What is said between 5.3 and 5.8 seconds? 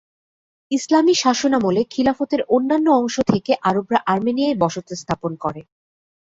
করে।